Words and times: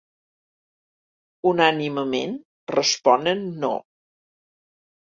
Unànimement, 1.51 2.35
responen 2.77 3.47
no. 3.67 3.75